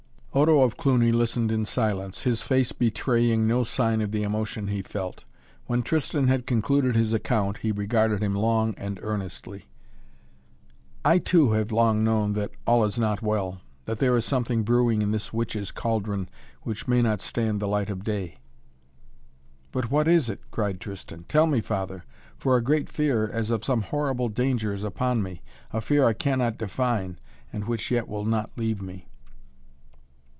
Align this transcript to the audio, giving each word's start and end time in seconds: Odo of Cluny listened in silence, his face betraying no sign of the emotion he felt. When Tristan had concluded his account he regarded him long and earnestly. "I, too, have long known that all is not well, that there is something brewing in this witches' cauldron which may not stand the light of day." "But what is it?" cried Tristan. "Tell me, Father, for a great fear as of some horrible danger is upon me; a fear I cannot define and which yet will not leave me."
Odo 0.33 0.61
of 0.61 0.77
Cluny 0.77 1.11
listened 1.11 1.51
in 1.51 1.65
silence, 1.65 2.23
his 2.23 2.41
face 2.41 2.71
betraying 2.71 3.45
no 3.45 3.63
sign 3.63 3.99
of 3.99 4.11
the 4.13 4.23
emotion 4.23 4.69
he 4.69 4.81
felt. 4.81 5.25
When 5.67 5.81
Tristan 5.83 6.29
had 6.29 6.47
concluded 6.47 6.95
his 6.95 7.11
account 7.13 7.57
he 7.57 7.73
regarded 7.73 8.23
him 8.23 8.33
long 8.33 8.73
and 8.77 8.97
earnestly. 9.03 9.65
"I, 11.03 11.17
too, 11.17 11.51
have 11.51 11.69
long 11.73 12.05
known 12.05 12.31
that 12.35 12.51
all 12.65 12.85
is 12.85 12.97
not 12.97 13.21
well, 13.21 13.59
that 13.83 13.97
there 13.99 14.15
is 14.15 14.23
something 14.23 14.63
brewing 14.63 15.01
in 15.01 15.11
this 15.11 15.33
witches' 15.33 15.69
cauldron 15.73 16.29
which 16.61 16.87
may 16.87 17.01
not 17.01 17.19
stand 17.19 17.59
the 17.59 17.67
light 17.67 17.89
of 17.89 18.05
day." 18.05 18.37
"But 19.73 19.91
what 19.91 20.07
is 20.07 20.29
it?" 20.29 20.39
cried 20.49 20.79
Tristan. 20.79 21.25
"Tell 21.27 21.45
me, 21.45 21.59
Father, 21.59 22.05
for 22.37 22.55
a 22.55 22.63
great 22.63 22.89
fear 22.89 23.27
as 23.27 23.51
of 23.51 23.65
some 23.65 23.81
horrible 23.81 24.29
danger 24.29 24.71
is 24.71 24.85
upon 24.85 25.21
me; 25.21 25.41
a 25.71 25.81
fear 25.81 26.07
I 26.07 26.13
cannot 26.13 26.57
define 26.57 27.19
and 27.51 27.65
which 27.65 27.91
yet 27.91 28.07
will 28.07 28.23
not 28.23 28.49
leave 28.55 28.81
me." 28.81 29.09